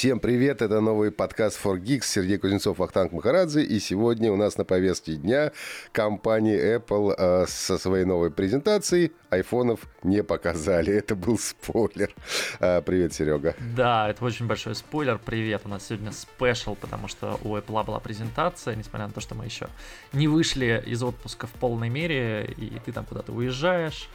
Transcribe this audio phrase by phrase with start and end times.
[0.00, 4.56] Всем привет, это новый подкаст For Geeks, Сергей Кузнецов, Вахтанг Махарадзе, и сегодня у нас
[4.56, 5.52] на повестке дня
[5.92, 9.12] компания Apple э, со своей новой презентацией.
[9.28, 12.14] Айфонов не показали, это был спойлер.
[12.60, 13.54] Э, привет, Серега.
[13.76, 18.00] Да, это очень большой спойлер, привет, у нас сегодня спешл, потому что у Apple была
[18.00, 19.68] презентация, несмотря на то, что мы еще
[20.14, 24.08] не вышли из отпуска в полной мере, и ты там куда-то уезжаешь,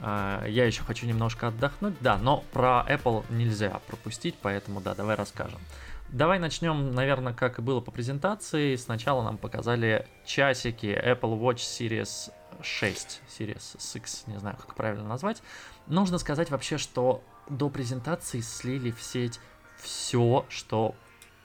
[0.00, 5.60] я еще хочу немножко отдохнуть, да, но про Apple нельзя пропустить, поэтому да, давай расскажем.
[6.08, 8.76] Давай начнем, наверное, как и было по презентации.
[8.76, 12.30] Сначала нам показали часики Apple Watch Series
[12.62, 15.42] 6, Series 6, не знаю, как правильно назвать.
[15.86, 19.40] Нужно сказать вообще, что до презентации слили в сеть
[19.78, 20.94] все, что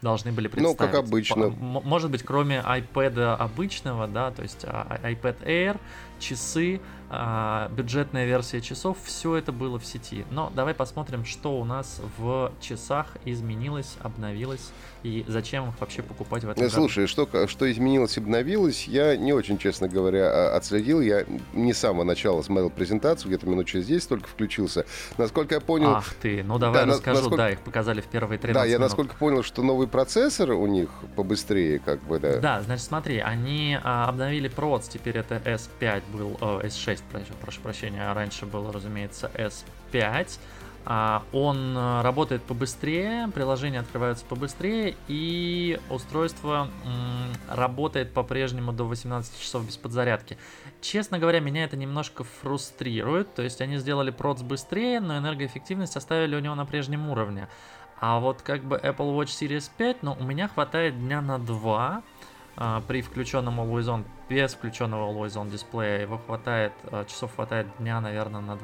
[0.01, 0.79] должны были представить.
[0.79, 1.49] Ну, как обычно.
[1.49, 5.79] Может быть, кроме iPad обычного, да, то есть а, iPad Air,
[6.21, 6.79] часы,
[7.13, 10.23] а, бюджетная версия часов, все это было в сети.
[10.31, 14.71] Но давай посмотрим, что у нас в часах изменилось, обновилось
[15.03, 17.27] и зачем их вообще покупать в этом Слушай, году.
[17.27, 21.01] что, что изменилось, обновилось, я не очень, честно говоря, отследил.
[21.01, 24.85] Я не с самого начала смотрел презентацию, где-то минут через 10 только включился.
[25.17, 25.89] Насколько я понял...
[25.89, 27.37] Ах ты, ну давай да, расскажу, насколько...
[27.37, 28.81] да, их показали в первые 13 Да, я минут.
[28.87, 32.39] насколько понял, что новый процессор у них побыстрее, как бы, да.
[32.39, 37.61] Да, значит, смотри, они а, обновили проц, теперь это S5 был, о, S6, прошу, прошу
[37.61, 40.39] прощения, а раньше было, разумеется, S5.
[40.83, 46.69] А, он э, работает побыстрее, приложения открываются побыстрее, и устройство
[47.47, 50.37] работает по-прежнему до 18 часов без подзарядки.
[50.81, 56.35] Честно говоря, меня это немножко фрустрирует, то есть они сделали проц быстрее, но энергоэффективность оставили
[56.35, 57.47] у него на прежнем уровне.
[57.99, 62.01] А вот как бы Apple Watch Series 5, ну, у меня хватает дня на два
[62.57, 67.67] а, при включенном Always On без включенного Always On дисплея его хватает, э, часов хватает
[67.79, 68.55] дня, наверное, на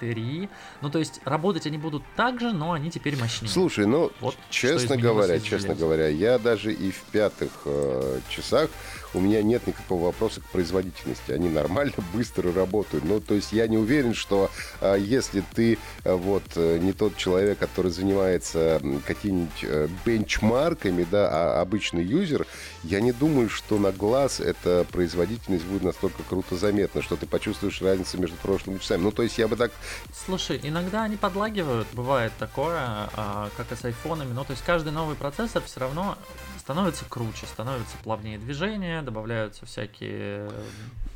[0.00, 0.48] 2,5-3.
[0.80, 3.50] Ну, то есть работать они будут так же, но они теперь мощнее.
[3.50, 8.70] Слушай, ну, вот честно говоря, честно говоря, я даже и в пятых э, часах
[9.14, 11.32] у меня нет никакого вопроса к производительности.
[11.32, 13.04] Они нормально, быстро работают.
[13.04, 14.50] Ну, то есть я не уверен, что
[14.80, 21.28] э, если ты э, вот э, не тот человек, который занимается какими-нибудь э, бенчмарками, да,
[21.30, 22.46] а обычный юзер,
[22.84, 27.80] я не думаю, что на глаз эта производительность будет настолько круто заметна, что ты почувствуешь
[27.82, 29.02] разницу между прошлыми часами.
[29.02, 29.72] Ну, то есть я бы так...
[30.12, 34.32] Слушай, иногда они подлагивают, бывает такое, а, как и с айфонами.
[34.32, 36.18] Ну, то есть каждый новый процессор все равно
[36.58, 40.50] становится круче, становится плавнее движение, добавляются всякие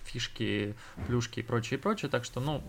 [0.04, 0.74] фишки,
[1.06, 2.10] плюшки и прочее, и прочее.
[2.10, 2.62] Так что, ну,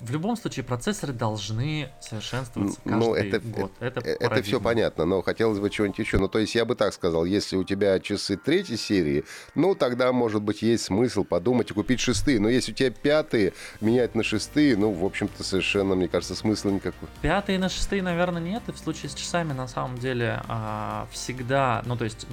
[0.00, 3.72] в любом случае процессоры должны совершенствоваться каждый ну, это, год.
[3.78, 6.18] Это, это, это все понятно, но хотелось бы чего-нибудь еще.
[6.18, 10.12] Ну, то есть я бы так сказал, если у тебя часы третьей серии, ну, тогда,
[10.12, 12.40] может быть, есть смысл подумать и купить шестые.
[12.40, 16.70] Но если у тебя пятые, менять на шестые, ну, в общем-то, совершенно, мне кажется, смысла
[16.70, 17.10] никакого.
[17.20, 18.62] Пятые на шестые, наверное, нет.
[18.68, 22.26] И в случае с часами, на самом деле, а, всегда, ну, то есть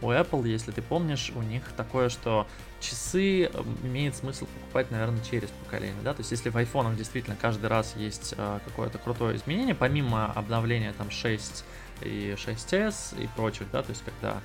[0.00, 2.46] у Apple, если ты помнишь, у них такое, что
[2.82, 3.50] часы
[3.82, 7.94] имеет смысл покупать, наверное, через поколение, да, то есть если в iPhone действительно каждый раз
[7.96, 11.64] есть э, какое-то крутое изменение, помимо обновления там 6
[12.02, 14.40] и 6s и прочих, да, то есть когда...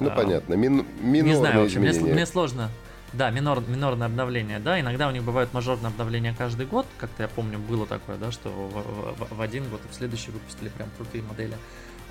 [0.00, 2.70] Ну, э, понятно, мин, минорные Не знаю, вообще, мне, мне сложно...
[3.12, 7.28] Да, минор, минорное обновление, да, иногда у них бывают мажорные обновления каждый год, как-то я
[7.28, 10.88] помню, было такое, да, что в, в, в один год и в следующий выпустили прям
[10.96, 11.54] крутые модели.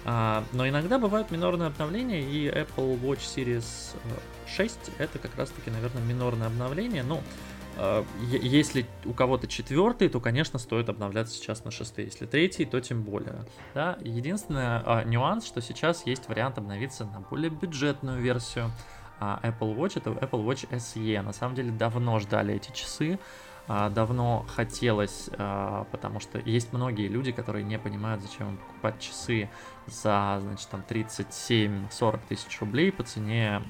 [0.05, 3.95] А, но иногда бывают минорные обновления, и Apple Watch Series
[4.47, 7.03] 6 э, это как раз-таки, наверное, минорное обновление.
[7.03, 7.21] Ну,
[7.77, 12.05] а, если у кого-то четвертый, то, конечно, стоит обновляться сейчас на шестый.
[12.05, 13.45] Если третий, то тем более.
[13.73, 13.97] Да?
[14.01, 18.71] Единственный а, нюанс, что сейчас есть вариант обновиться на более бюджетную версию
[19.19, 19.93] а, Apple Watch.
[19.95, 21.21] Это Apple Watch SE.
[21.21, 23.19] На самом деле давно ждали эти часы.
[23.67, 28.99] А, давно хотелось, а, потому что есть многие люди, которые не понимают, зачем им покупать
[28.99, 29.49] часы
[29.87, 33.61] за, значит, там 37-40 тысяч рублей по цене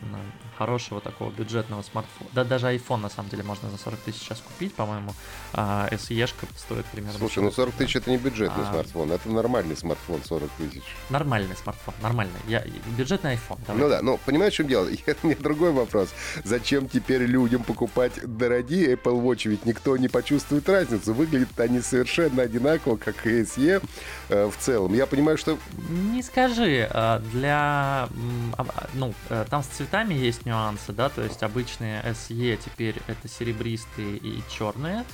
[0.57, 2.29] хорошего такого бюджетного смартфона.
[2.33, 5.13] Да, даже iPhone на самом деле можно за 40 тысяч сейчас купить, по-моему,
[5.53, 7.17] а SE-шка стоит примерно.
[7.17, 8.71] Слушай, ну 40 тысяч это не бюджетный а...
[8.71, 10.83] смартфон, это нормальный смартфон 40 тысяч.
[11.09, 12.39] Нормальный смартфон, нормальный.
[12.47, 12.63] Я...
[12.97, 13.59] Бюджетный iPhone.
[13.65, 13.81] Давай.
[13.81, 14.87] Ну да, но понимаешь, в чем дело?
[15.23, 16.09] У меня другой вопрос.
[16.43, 19.49] Зачем теперь людям покупать дорогие Apple Watch?
[19.49, 21.13] Ведь никто не почувствует разницу.
[21.13, 23.83] Выглядят они совершенно одинаково, как и SE
[24.29, 24.93] э, в целом.
[24.93, 25.57] Я понимаю, что
[25.89, 28.09] не скажи, а, для...
[28.57, 33.27] А, ну, э, там с цветами есть нюансы, да, то есть обычные SE теперь это
[33.27, 35.05] серебристые и черные,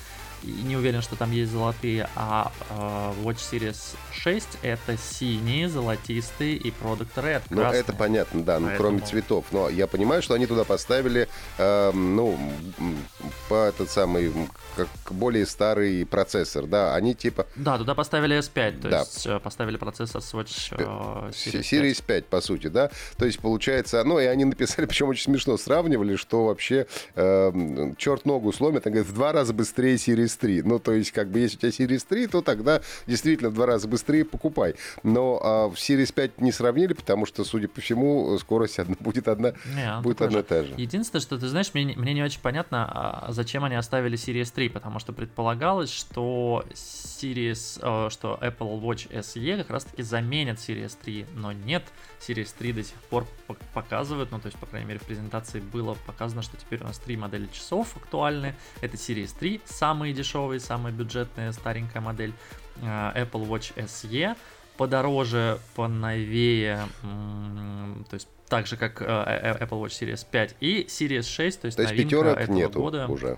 [0.44, 6.56] и не уверен, что там есть золотые, а э, Watch Series 6 это синие, золотистые
[6.56, 7.42] и Product Red.
[7.50, 9.46] Ну, это понятно, да, ну, кроме цветов.
[9.52, 11.28] Но я понимаю, что они туда поставили,
[11.58, 12.38] э, ну,
[13.48, 14.32] по этот самый,
[14.76, 17.48] как более старый процессор, да, они типа...
[17.56, 19.00] Да, туда поставили S5, то да.
[19.00, 22.20] есть э, поставили процессор Swatch э, Series, Series 5.
[22.20, 26.16] 5, по сути, да, то есть получается, ну, и они написали, причем очень смешно сравнивали,
[26.16, 30.80] что вообще э, черт ногу сломит, он говорит, в два раза быстрее Series 3, ну,
[30.80, 33.88] то есть, как бы, если у тебя Series 3, то тогда действительно в два раза
[33.88, 38.80] быстрее покупай, но а в Series 5 не сравнили, потому что, судя по всему, скорость
[38.80, 40.74] одна, будет одна, не, будет одна и та же.
[40.78, 44.70] Единственное, что, ты знаешь, мне, мне не очень понятно, а зачем они оставили Series 3,
[44.70, 51.26] потому что предполагалось, что Series, э, что Apple Watch SE как раз-таки заменит Series 3,
[51.36, 51.84] но нет,
[52.20, 53.28] Series 3 до сих пор
[53.74, 56.98] показывают, ну то есть, по крайней мере, в презентации было показано, что теперь у нас
[57.00, 58.56] три модели часов актуальны.
[58.82, 62.34] Это Series 3, самые дешевые, самая бюджетная старенькая модель,
[62.82, 64.36] э, Apple Watch SE,
[64.78, 71.62] подороже, поновее, то есть так же, как э, Apple Watch Series 5 и Series 6,
[71.62, 73.08] то есть, то есть новинка этого нету года.
[73.08, 73.38] уже.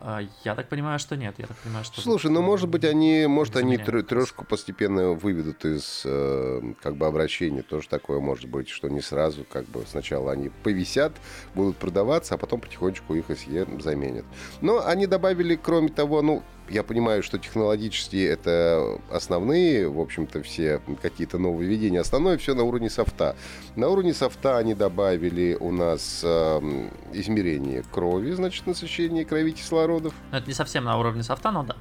[0.00, 1.34] А, я так понимаю, что нет.
[1.38, 2.00] Я так понимаю, что.
[2.00, 7.62] Слушай, ну может быть они, может они трешку постепенно выведут из э, как бы обращения.
[7.62, 11.12] Тоже такое может быть, что не сразу, как бы сначала они повисят,
[11.54, 14.24] будут продаваться, а потом потихонечку их SE заменят.
[14.60, 20.80] Но они добавили, кроме того, ну я понимаю, что технологически это основные, в общем-то, все
[21.02, 22.00] какие-то нововведения.
[22.00, 23.36] Основное все на уровне софта.
[23.76, 30.14] На уровне софта они добавили у нас э, измерение крови, значит, насыщение крови кислородов.
[30.30, 31.76] Но это не совсем на уровне софта, но да.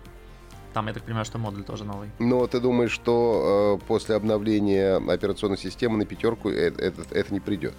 [0.73, 2.09] Там, я так понимаю, что модуль тоже новый.
[2.19, 7.39] Но ты думаешь, что э, после обновления операционной системы на пятерку это, это, это не
[7.39, 7.73] придет?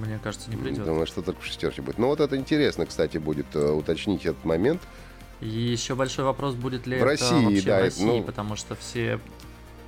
[0.00, 0.84] Мне кажется, не придет.
[0.84, 1.98] Думаю, что только в шестерке будет.
[1.98, 4.80] Ну вот это интересно, кстати, будет э, уточнить этот момент.
[5.40, 8.22] И еще большой вопрос, будет ли в это России, вообще да, в России, ну...
[8.22, 9.20] потому что все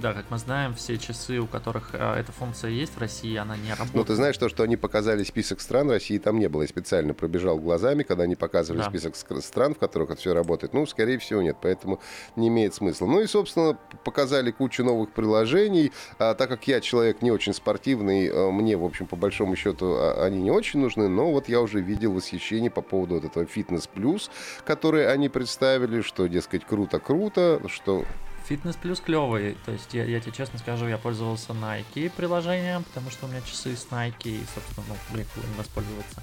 [0.00, 3.56] да, как мы знаем, все часы, у которых э, эта функция есть в России, она
[3.56, 3.94] не работает.
[3.94, 6.62] Ну, ты знаешь, то, что они показали список стран, России там не было.
[6.62, 8.88] Я специально пробежал глазами, когда они показывали да.
[8.88, 10.72] список стран, в которых это все работает.
[10.72, 12.00] Ну, скорее всего, нет, поэтому
[12.36, 13.06] не имеет смысла.
[13.06, 15.92] Ну и, собственно, показали кучу новых приложений.
[16.18, 19.94] А, так как я человек не очень спортивный, э, мне, в общем, по большому счету,
[19.98, 21.08] а, они не очень нужны.
[21.08, 24.30] Но вот я уже видел восхищение по поводу вот этого Plus,
[24.64, 28.04] который они представили, что, дескать, круто-круто, что
[28.48, 33.10] Фитнес плюс клевый, то есть я, я тебе честно скажу, я пользовался Nike приложением, потому
[33.10, 35.26] что у меня часы с Nike, и, собственно, ну, им
[35.58, 36.22] воспользоваться.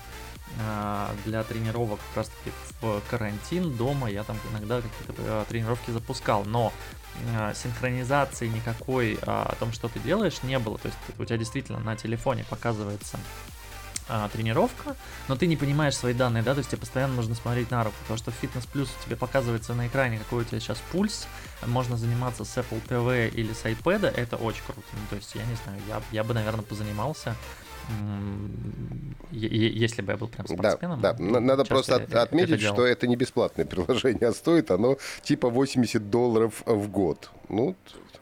[0.59, 5.91] А, для тренировок как раз таки в карантин дома я там иногда какие-то а, тренировки
[5.91, 6.73] запускал, но
[7.35, 10.79] а, синхронизации никакой а, о том, что ты делаешь, не было.
[10.79, 13.19] То есть у тебя действительно на телефоне показывается
[14.07, 14.95] а, тренировка,
[15.27, 17.95] но ты не понимаешь свои данные, да, то есть тебе постоянно нужно смотреть на руку,
[18.01, 21.27] потому что Fitness Plus тебе показывается на экране, какой у тебя сейчас пульс,
[21.65, 25.43] можно заниматься с Apple TV или с iPad, это очень круто, ну, то есть я
[25.45, 27.35] не знаю, я, я бы, наверное, позанимался,
[29.31, 31.01] если бы я был прям спортсменом.
[31.01, 31.39] Да, да.
[31.39, 36.09] надо просто от, отметить, это что это не бесплатное приложение, а стоит оно типа 80
[36.09, 37.29] долларов в год.
[37.49, 37.75] Ну,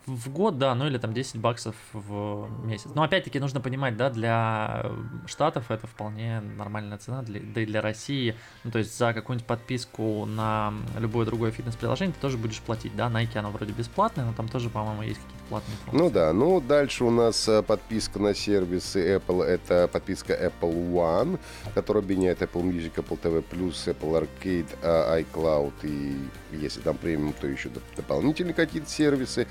[0.06, 2.90] в год, да, ну или там 10 баксов в месяц.
[2.94, 4.92] Но опять-таки нужно понимать, да, для
[5.26, 8.36] Штатов это вполне нормальная цена, для, да и для России.
[8.64, 13.08] Ну то есть за какую-нибудь подписку на любое другое фитнес-приложение ты тоже будешь платить, да,
[13.08, 15.98] Nike оно вроде бесплатное, но там тоже, по-моему, есть какие-то платные функции.
[15.98, 21.40] Ну да, ну дальше у нас э, подписка на сервисы Apple, это подписка Apple One,
[21.74, 26.18] которая объединяет Apple Music, Apple TV+, Apple Arcade, э, iCloud и
[26.52, 29.48] если там премиум, то еще дополнительные какие-то сервисы.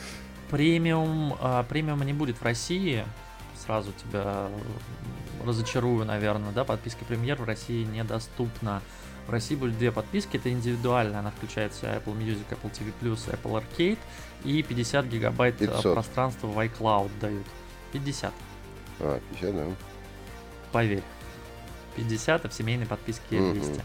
[0.52, 3.06] Премиум, а, премиума не будет в России.
[3.64, 4.50] Сразу тебя
[5.46, 8.82] разочарую, наверное, да, подписка премьер в России недоступна.
[9.26, 13.64] В России будет две подписки, это индивидуальная, она включает в Apple Music, Apple TV+, Apple
[13.64, 13.98] Arcade
[14.44, 15.86] и 50 гигабайт 500.
[15.86, 17.46] А, пространства в iCloud дают.
[17.92, 18.34] 50.
[19.00, 19.64] А, 50, да.
[20.70, 21.02] Поверь.
[21.96, 23.70] 50, а в семейной подписке 200.
[23.70, 23.82] Mm-hmm.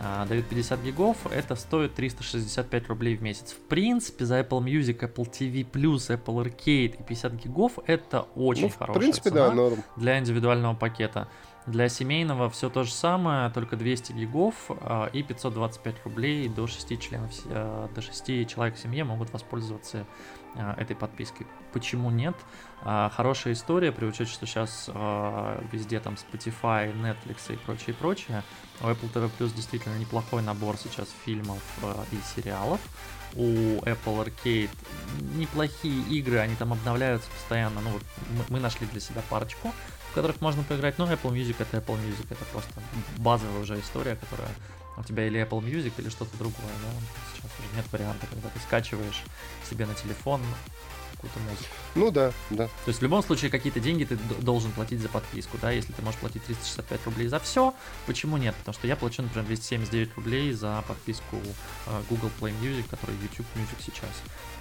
[0.00, 3.52] А, дают 50 гигов, это стоит 365 рублей в месяц.
[3.52, 8.68] В принципе, за Apple Music, Apple TV+, Apple Arcade и 50 гигов это очень ну,
[8.70, 9.82] хорошая в принципе, цена да, норм.
[9.96, 11.28] для индивидуального пакета.
[11.66, 17.00] Для семейного все то же самое, только 200 гигов э, и 525 рублей до 6
[17.00, 20.06] членов, э, до 6 человек в семье могут воспользоваться
[20.56, 21.46] этой подпиской.
[21.72, 22.34] Почему нет?
[22.82, 28.42] Э, хорошая история, при учете, что сейчас э, везде там Spotify, Netflix и прочее, прочее.
[28.80, 32.80] У Apple TV Plus действительно неплохой набор сейчас фильмов э, и сериалов.
[33.34, 34.70] У Apple Arcade
[35.34, 37.80] неплохие игры, они там обновляются постоянно.
[37.80, 39.72] Ну вот мы, нашли для себя парочку
[40.14, 40.96] которых можно поиграть.
[40.98, 42.72] Но Apple Music это Apple Music, это просто
[43.18, 44.48] базовая уже история, которая
[44.96, 46.90] у тебя или Apple Music, или что-то другое, да,
[47.34, 49.22] сейчас уже нет варианта, когда ты скачиваешь
[49.68, 50.40] себе на телефон
[51.26, 51.74] какую-то музыку.
[51.94, 52.66] Ну да, да.
[52.66, 56.02] То есть в любом случае какие-то деньги ты должен платить за подписку, да, если ты
[56.02, 57.74] можешь платить 365 рублей за все,
[58.06, 58.54] почему нет?
[58.56, 61.36] Потому что я плачу, например, 279 рублей за подписку
[61.86, 64.10] э, Google Play Music, который YouTube Music сейчас.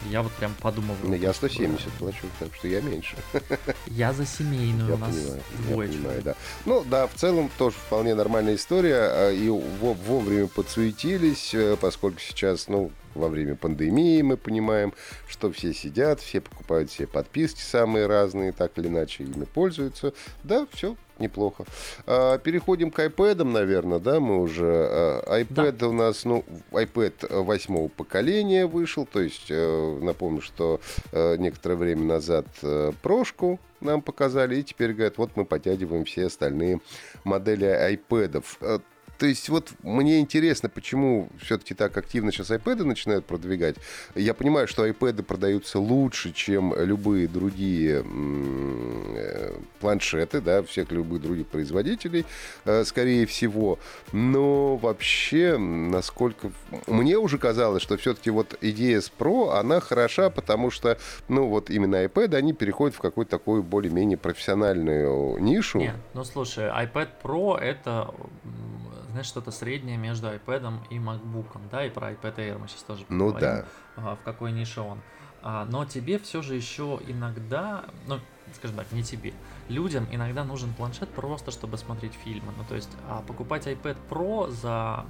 [0.10, 0.96] Я вот прям подумал.
[1.04, 3.16] Ну, я 170 плачу, так что я меньше.
[3.88, 6.36] Я за семейную, я у нас понимаю, двое я понимаю, да.
[6.66, 12.68] Ну да, в целом тоже вполне нормальная история, а, и вовремя подсуетились, э, поскольку сейчас,
[12.68, 14.94] ну, во время пандемии мы понимаем,
[15.28, 20.14] что все сидят, все покупают все подписки самые разные, так или иначе ими пользуются.
[20.44, 21.66] Да, все неплохо.
[22.06, 24.66] А, переходим к iPad, наверное, да, мы уже.
[24.66, 25.88] А, iPad да.
[25.88, 30.80] у нас, ну, iPad восьмого поколения вышел, то есть э, напомню, что
[31.12, 36.26] э, некоторое время назад э, прошку нам показали, и теперь говорят, вот мы подтягиваем все
[36.26, 36.82] остальные
[37.24, 38.82] модели iPad.
[39.18, 43.76] То есть вот мне интересно, почему все-таки так активно сейчас iPad начинают продвигать.
[44.14, 51.48] Я понимаю, что iPad продаются лучше, чем любые другие э, планшеты, да, всех любых других
[51.48, 52.26] производителей,
[52.66, 53.80] э, скорее всего.
[54.12, 56.52] Но вообще, насколько...
[56.88, 61.70] Мне уже казалось, что все-таки вот идея с Pro, она хороша, потому что, ну, вот
[61.70, 65.80] именно iPad, они переходят в какую-то такую более-менее профессиональную нишу.
[65.80, 68.14] Нет, ну, слушай, iPad Pro— это
[69.16, 73.06] знаешь, что-то среднее между iPad и MacBook, да, и про iPad Air мы сейчас тоже
[73.08, 74.16] ну, поговорим, да.
[74.16, 75.00] в какой нише он.
[75.42, 78.20] А, но тебе все же еще иногда, ну,
[78.56, 79.34] скажем так, не тебе,
[79.70, 82.54] людям иногда нужен планшет просто, чтобы смотреть фильмы.
[82.58, 85.06] Ну, то есть, а покупать iPad Pro за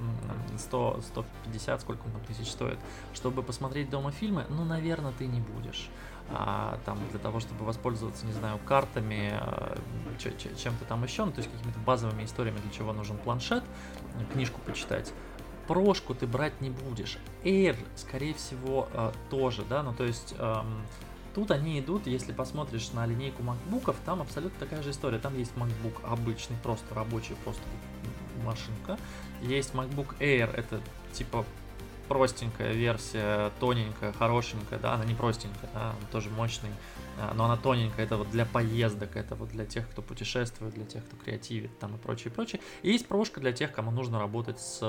[0.58, 2.78] 100, 150, сколько он там тысяч стоит,
[3.14, 5.88] чтобы посмотреть дома фильмы, ну, наверное, ты не будешь
[6.30, 9.78] а, там для того, чтобы воспользоваться, не знаю, картами, а,
[10.18, 13.62] чем-то там еще, ну, то есть какими-то базовыми историями, для чего нужен планшет,
[14.32, 15.12] книжку почитать.
[15.66, 17.18] Прошку ты брать не будешь.
[17.42, 20.82] Air, скорее всего, а, тоже, да, ну то есть эм,
[21.36, 25.18] тут они идут, если посмотришь на линейку MacBook'ов, там абсолютно такая же история.
[25.18, 27.62] Там есть MacBook обычный, просто рабочий, просто
[28.42, 28.98] машинка.
[29.42, 30.80] Есть MacBook Air, это
[31.12, 31.44] типа
[32.08, 36.70] простенькая версия, тоненькая, хорошенькая, да, она не простенькая, да, она тоже мощный,
[37.18, 40.86] а, но она тоненькая, это вот для поездок, это вот для тех, кто путешествует, для
[40.86, 42.62] тех, кто креативит, там и прочее, прочее.
[42.82, 44.80] И есть прошка для тех, кому нужно работать с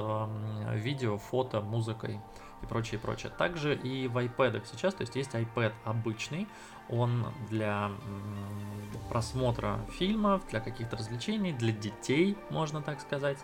[0.76, 2.22] видео, фото, музыкой
[2.62, 3.32] и прочее, прочее.
[3.38, 6.48] Также и в iPad сейчас, то есть есть iPad обычный,
[6.90, 7.92] он для
[9.10, 13.38] просмотра фильмов, для каких-то развлечений, для детей, можно так сказать.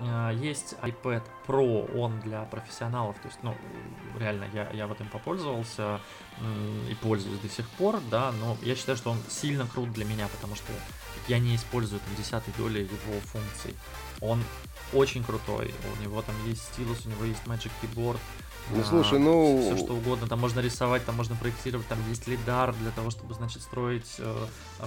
[0.00, 3.54] А, есть iPad Pro, он для профессионалов, то есть, ну,
[4.18, 6.00] реально, я, я вот им попользовался
[6.88, 10.28] и пользуюсь до сих пор, да, но я считаю, что он сильно крут для меня,
[10.28, 10.72] потому что
[11.26, 13.74] я не использую там десятой доли его функций.
[14.20, 14.42] Он
[14.92, 18.18] очень крутой, у него там есть стилус, у него есть Magic Keyboard,
[18.70, 19.60] ну, слушай, ну...
[19.60, 23.34] Все, что угодно, там можно рисовать, там можно проектировать, там есть лидар для того, чтобы,
[23.34, 24.46] значит, строить э,
[24.80, 24.86] э,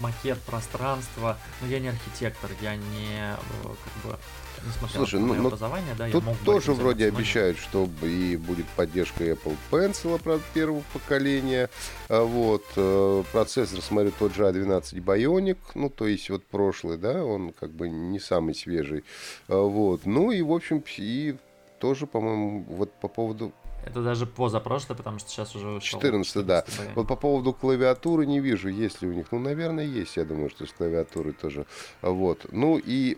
[0.00, 1.38] макет пространства.
[1.60, 4.18] Но я не архитектор, я не, э, как бы,
[4.66, 9.24] несмотря Слушай, на ну, ну, образование, да, тут тоже вроде обещают, что и будет поддержка
[9.24, 11.70] Apple Pencil, правда, первого поколения.
[12.08, 17.24] А вот, э, процессор, смотрю, тот же A12 Bionic, ну, то есть вот прошлый, да,
[17.24, 19.04] он как бы не самый свежий.
[19.48, 21.36] А вот, ну и, в общем, и
[21.78, 23.52] тоже, по-моему, вот по поводу
[23.86, 26.00] это даже позапрошлое, потому что сейчас уже ушел.
[26.00, 26.64] 14, да.
[26.94, 29.26] Вот по поводу клавиатуры не вижу, есть ли у них.
[29.30, 31.66] Ну, наверное, есть, я думаю, что с клавиатурой тоже.
[32.02, 32.46] Вот.
[32.52, 33.16] Ну и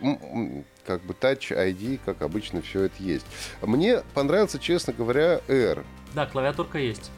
[0.86, 3.26] как бы Touch ID, как обычно, все это есть.
[3.62, 5.84] Мне понравился, честно говоря, R.
[6.14, 7.10] Да, клавиатурка есть.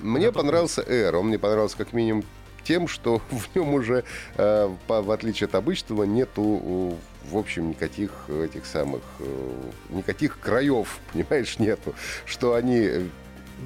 [0.00, 1.16] Мне понравился R.
[1.16, 2.24] Он мне понравился как минимум
[2.66, 4.04] тем, что в нем уже,
[4.36, 6.96] э, в отличие от обычного, нету
[7.30, 11.94] в общем, никаких этих самых, э, никаких краев, понимаешь, нету,
[12.24, 12.78] что они...
[12.78, 13.02] Э,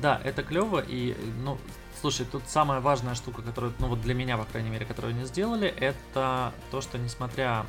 [0.00, 1.58] да, это клево, и, ну,
[2.00, 5.24] слушай, тут самая важная штука, которую, ну, вот для меня, по крайней мере, которую они
[5.24, 7.66] сделали, это то, что, несмотря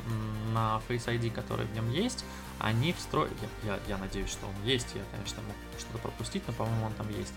[0.52, 2.24] на Face ID, который в нем есть,
[2.58, 3.34] они встроили,
[3.64, 6.92] я, я, я надеюсь, что он есть, я, конечно, мог что-то пропустить, но, по-моему, он
[6.94, 7.32] там есть,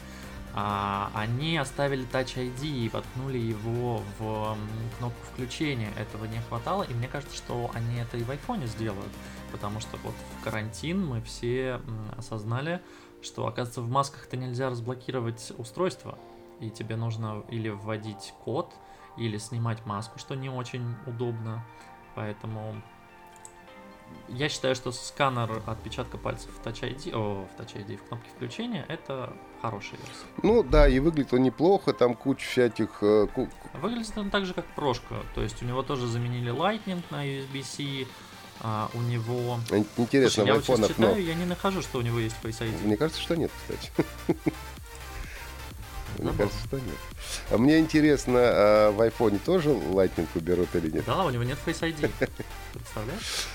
[0.54, 4.58] а, они оставили Touch ID и воткнули его в
[4.98, 5.92] кнопку включения.
[5.98, 9.12] Этого не хватало, и мне кажется, что они это и в айфоне сделают,
[9.52, 11.82] потому что вот в карантин мы все
[12.18, 12.82] осознали,
[13.22, 16.18] что, оказывается, в масках-то нельзя разблокировать устройство,
[16.60, 18.74] и тебе нужно или вводить код,
[19.18, 21.66] или снимать маску, что не очень удобно.
[22.16, 22.76] Поэтому
[24.30, 28.30] я считаю, что сканер отпечатка пальцев в Touch ID, о, в Touch ID, в кнопке
[28.36, 30.26] включения, это хорошая версия.
[30.44, 33.02] Ну да, и выглядит он неплохо, там куча всяких...
[33.02, 33.28] Э,
[33.74, 38.08] выглядит он так же, как прошка, то есть у него тоже заменили Lightning на USB-C,
[38.62, 39.60] а, у него...
[39.98, 41.18] Интересно, Слушай, я в вот сейчас читаю, но...
[41.18, 42.86] я не нахожу, что у него есть Face ID.
[42.86, 43.92] Мне кажется, что нет, кстати.
[46.18, 46.38] Мне Забавно.
[46.38, 46.96] кажется, что нет.
[47.52, 51.06] А мне интересно, а в айфоне тоже Lightning уберут или нет?
[51.06, 52.12] Да, у него нет Face ID.
[52.74, 53.48] Представляешь?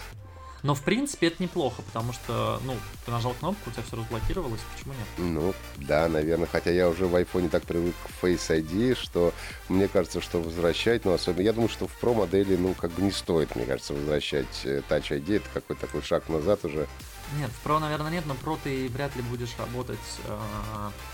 [0.63, 4.61] Но в принципе это неплохо, потому что, ну, ты нажал кнопку, у тебя все разблокировалось,
[4.75, 5.07] почему нет?
[5.17, 9.33] Ну, да, наверное, хотя я уже в айфоне так привык к Face ID, что
[9.69, 13.01] мне кажется, что возвращать, ну, особенно, я думаю, что в Pro модели, ну, как бы
[13.03, 16.87] не стоит, мне кажется, возвращать э, Touch ID, это какой-то такой шаг назад уже.
[17.39, 20.39] Нет, в Pro, наверное, нет, но Pro ты вряд ли будешь работать, э,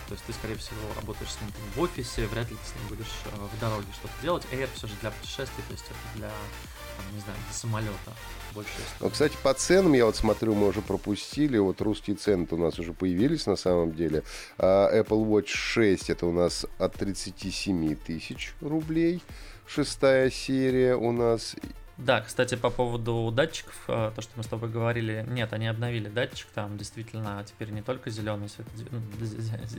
[0.08, 2.88] то есть ты, скорее всего, работаешь с ним в офисе, вряд ли ты с ним
[2.88, 4.44] будешь э, в дороге что-то делать.
[4.50, 8.12] Air все же для путешествий, то есть это для, там, не знаю, для самолета
[8.54, 8.70] больше.
[9.00, 12.78] Ну, кстати, по ценам, я вот смотрю, мы уже пропустили, вот русские цены у нас
[12.78, 14.22] уже появились на самом деле.
[14.56, 19.22] А Apple Watch 6 это у нас от 37 тысяч рублей,
[19.66, 21.54] шестая серия у нас.
[21.98, 26.08] Да, кстати, по поводу датчиков, э, то, что мы с тобой говорили, нет, они обновили
[26.08, 28.66] датчик, там действительно теперь не только зеленый свет,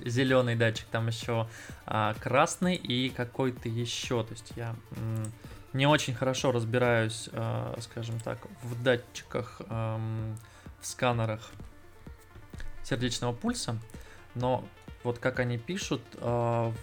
[0.04, 1.48] зеленый датчик, там еще
[1.86, 4.76] а, красный и какой-то еще, то есть я
[5.74, 10.36] не очень хорошо разбираюсь, э, скажем так, в датчиках, эм,
[10.82, 11.52] в сканерах
[12.84, 13.78] сердечного пульса,
[14.34, 14.68] но
[15.08, 16.20] вот как они пишут, э,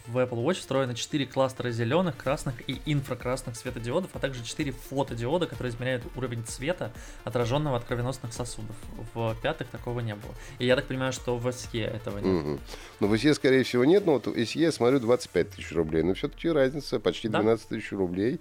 [0.07, 5.47] в Apple Watch встроено 4 кластера зеленых, красных и инфракрасных светодиодов, а также 4 фотодиода,
[5.47, 6.91] которые измеряют уровень цвета,
[7.25, 8.75] отраженного от кровеносных сосудов.
[9.13, 10.35] В пятых такого не было.
[10.59, 12.27] И я так понимаю, что в SE этого нет.
[12.45, 12.61] Мгм.
[13.01, 16.03] Ну, в SE, скорее всего, нет, но вот в SE, я смотрю, 25 тысяч рублей.
[16.03, 17.41] Но все-таки разница почти Да.
[17.41, 18.41] 12 тысяч рублей.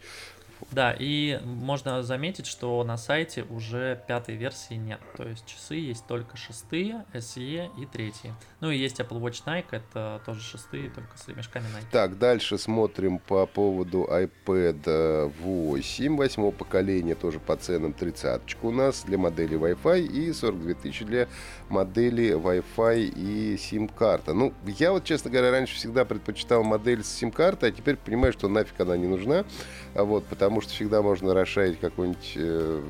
[0.71, 4.99] Да, и можно заметить, что на сайте уже пятой версии нет.
[5.17, 8.33] То есть часы есть только шестые, SE и третьи.
[8.59, 11.91] Ну и есть Apple Watch Nike, это тоже шестые, только с ремешками Nike.
[11.91, 18.71] Так, дальше смотрим по поводу iPad э, 8 восьмого поколения, тоже по ценам 30 у
[18.71, 21.27] нас для модели Wi-Fi и 42 тысячи для
[21.69, 24.33] модели Wi-Fi и сим-карта.
[24.33, 28.47] Ну, я вот, честно говоря, раньше всегда предпочитал модель с сим-картой, а теперь понимаю, что
[28.47, 29.45] нафиг она не нужна,
[29.93, 32.81] а вот, потому что всегда можно расширить какой-нибудь э,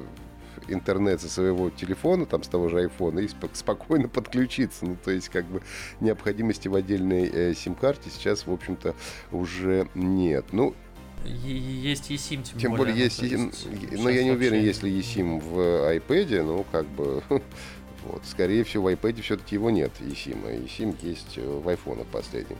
[0.67, 4.85] интернет со своего телефона, там с того же айфона, и спок- спокойно подключиться.
[4.85, 5.61] Ну, то есть, как бы,
[5.99, 8.95] необходимости в отдельной э, сим-карте сейчас, в общем-то,
[9.31, 10.45] уже нет.
[10.51, 10.75] Ну,
[11.25, 15.39] Есть eSIM, тем, тем более, ну, есть, есть но я не уверен, есть ли eSIM
[15.39, 15.57] в
[15.95, 20.95] iPad, ну, как бы, вот, скорее всего, в iPad все-таки его нет, eSIM, а eSIM
[21.01, 22.57] есть э, в айфонах последнем.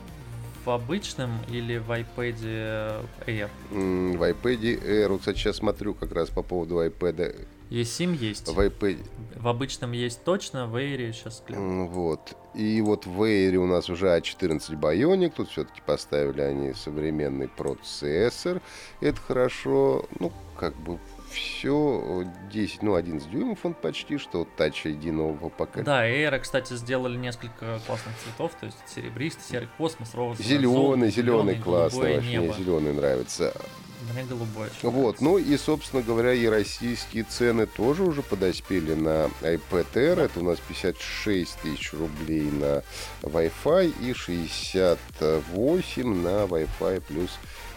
[0.64, 3.48] В обычном или в iPad Air?
[3.70, 8.48] М, В iPad Air, вот, кстати, сейчас смотрю как раз по поводу iPad, eSIM есть.
[8.48, 8.98] в iPad,
[9.36, 11.86] В обычном есть точно, в Air сейчас гляну.
[11.88, 12.34] Вот.
[12.54, 15.32] И вот в Air у нас уже A14 Bionic.
[15.36, 18.62] Тут все-таки поставили они современный процессор.
[19.00, 20.06] Это хорошо.
[20.20, 20.98] Ну, как бы
[21.34, 25.84] все 10, ну, 11 дюймов он почти, что Touch ID нового поколения.
[25.84, 31.10] Да, Air, кстати, сделали несколько классных цветов, то есть серебристый, серый космос, розовый, Зеленый, золото,
[31.10, 32.54] зеленый, классный, вообще мне небо.
[32.54, 33.52] зеленый нравится.
[34.12, 35.24] Мне голубой Вот, нравится.
[35.24, 40.20] ну и, собственно говоря, и российские цены тоже уже подоспели на iPad Air.
[40.24, 42.82] Это у нас 56 тысяч рублей на
[43.22, 47.30] Wi-Fi и 68 на Wi-Fi плюс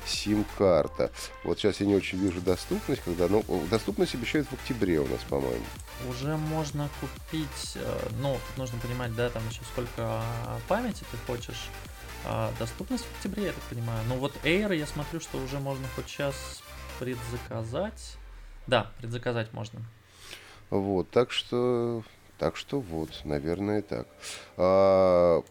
[0.07, 1.11] сим-карта.
[1.43, 5.21] Вот сейчас я не очень вижу доступность, когда, ну, доступность обещают в октябре у нас,
[5.29, 5.65] по-моему.
[6.09, 11.17] Уже можно купить, э, ну, тут нужно понимать, да, там еще сколько а, памяти ты
[11.25, 11.69] хочешь.
[12.25, 13.99] А, Доступность в октябре, я так понимаю.
[14.07, 16.61] Ну вот Air, я смотрю, что уже можно хоть сейчас
[16.99, 18.17] предзаказать.
[18.67, 19.81] Да, предзаказать можно.
[20.69, 22.03] Вот, так что,
[22.37, 24.07] так что вот, наверное, так.
[24.57, 25.41] А,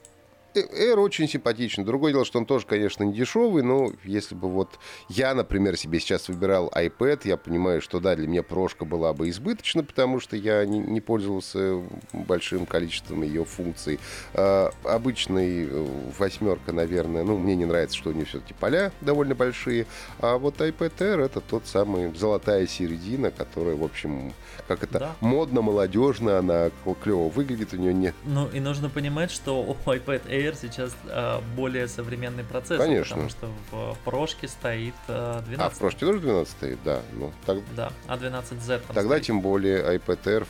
[0.60, 1.84] Air очень симпатичный.
[1.84, 6.00] Другое дело, что он тоже, конечно, не дешевый, но если бы вот я, например, себе
[6.00, 10.36] сейчас выбирал iPad, я понимаю, что да, для меня прошка была бы избыточна, потому что
[10.36, 13.98] я не, не пользовался большим количеством ее функций.
[14.34, 15.86] А, обычный э,
[16.18, 19.86] восьмерка, наверное, ну, мне не нравится, что у нее все-таки поля довольно большие,
[20.20, 24.32] а вот iPad Air это тот самый золотая середина, которая, в общем,
[24.68, 25.16] как это, Да.
[25.20, 26.70] модно, молодежно, она
[27.02, 31.42] клево выглядит, у нее нет Ну и нужно понимать, что у iPad Air сейчас а,
[31.56, 32.78] более современный процессор.
[32.86, 33.16] Конечно.
[33.16, 35.60] Потому что в прошке стоит а, 12.
[35.60, 37.02] А, в прошлом тоже 12 стоит, да.
[37.14, 39.22] Ну, так- Да, А12Z там тогда стоит.
[39.26, 40.46] тем более iPad Air.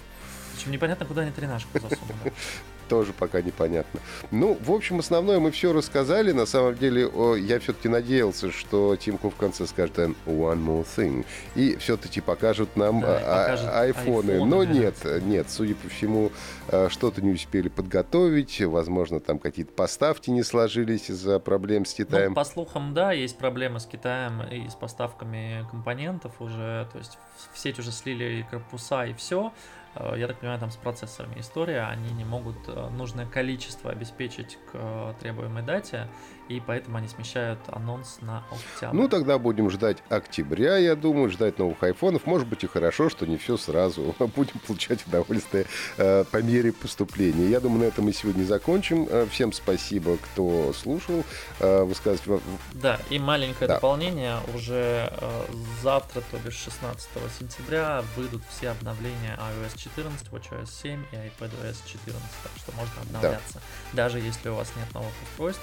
[0.55, 2.33] Причем непонятно, куда они тринашку засунули.
[2.89, 4.01] тоже пока непонятно.
[4.31, 6.33] Ну, в общем, основное мы все рассказали.
[6.33, 11.25] На самом деле, я все-таки надеялся, что Тим Кук в конце скажет «one more thing».
[11.55, 14.33] И все-таки покажут нам да, а, покажет айфоны.
[14.33, 14.45] айфоны.
[14.45, 16.31] Но нет, нет, судя по всему,
[16.69, 18.61] э, что-то не успели подготовить.
[18.61, 22.31] Возможно, там какие-то поставки не сложились из-за проблем с Китаем.
[22.31, 26.89] Ну, по слухам, да, есть проблемы с Китаем и с поставками компонентов уже.
[26.93, 27.19] То есть
[27.53, 29.53] в сеть уже слили корпуса и все.
[29.97, 34.59] Э, я так понимаю, там с процессорами история, они не могут э, нужное количество обеспечить
[34.71, 36.09] к э, требуемой дате,
[36.49, 38.97] и поэтому они смещают анонс на октябрь.
[38.97, 42.27] Ну, тогда будем ждать октября, я думаю, ждать новых айфонов.
[42.27, 44.15] Может быть и хорошо, что не все сразу.
[44.37, 47.49] Будем получать удовольствие э, по мере поступления.
[47.49, 49.09] Я думаю, на этом мы сегодня закончим.
[49.31, 51.25] Всем спасибо, кто слушал.
[51.61, 52.43] Э, высказывать...
[52.73, 53.75] Да, и маленькое да.
[53.75, 54.39] дополнение.
[54.55, 55.45] Уже э,
[55.83, 62.23] завтра, то бишь 16 сентября, выйдут все обновления iOS 14, WatchOS 7 и iPadOS 14,
[62.43, 63.55] так что можно обновляться.
[63.93, 64.05] Да.
[64.05, 65.63] Даже если у вас нет новых устройств,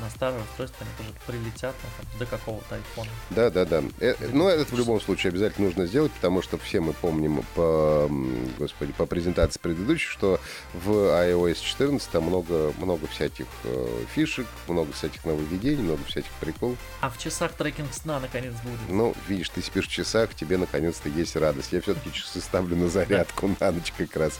[0.00, 3.10] на старое устройство они тоже прилетят ну, там, до какого-то айфона.
[3.30, 3.82] Да, да, да.
[4.00, 8.10] Э, ну, это в любом случае обязательно нужно сделать, потому что все мы помним по,
[8.58, 10.40] господи, по презентации предыдущей, что
[10.74, 16.78] в iOS 14 там много, много всяких э, фишек, много всяких нововведений, много всяких приколов.
[17.00, 18.80] А в часах трекинг сна наконец будет.
[18.88, 21.72] Ну, видишь, ты спишь в часах, тебе наконец-то есть радость.
[21.72, 24.38] Я все-таки часы ставлю на зарядку на ночь как раз.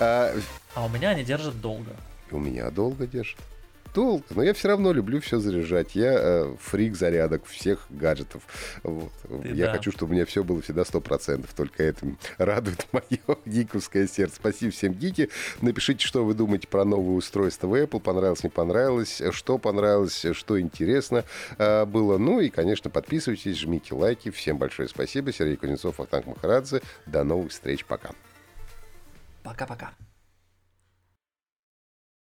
[0.00, 0.34] А,
[0.74, 1.90] а у меня они держат долго.
[2.30, 3.38] И у меня долго держат
[3.94, 5.94] долго, но я все равно люблю все заряжать.
[5.94, 8.42] Я э, фрик зарядок всех гаджетов.
[8.82, 9.12] Вот.
[9.44, 9.72] я да.
[9.72, 11.48] хочу, чтобы у меня все было всегда 100%.
[11.56, 12.06] Только это
[12.38, 14.36] радует мое гиковское сердце.
[14.36, 15.28] Спасибо всем гики.
[15.60, 18.00] Напишите, что вы думаете про новое устройство в Apple.
[18.00, 19.22] Понравилось, не понравилось.
[19.30, 21.24] Что понравилось, что интересно
[21.58, 22.18] э, было.
[22.18, 24.30] Ну и, конечно, подписывайтесь, жмите лайки.
[24.30, 25.32] Всем большое спасибо.
[25.32, 26.82] Сергей Кузнецов, Ахтанг Махарадзе.
[27.06, 27.84] До новых встреч.
[27.84, 28.10] Пока.
[29.42, 29.92] Пока-пока.